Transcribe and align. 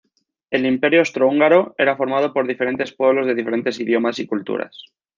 El 0.49 0.65
Imperio 0.65 1.01
Austrohúngaro 1.01 1.75
era 1.77 1.95
formado 1.95 2.33
por 2.33 2.47
diferentes 2.47 2.91
pueblos 2.91 3.27
de 3.27 3.35
diferentes 3.35 3.79
idiomas 3.79 4.17
y 4.17 4.25
culturas. 4.25 4.85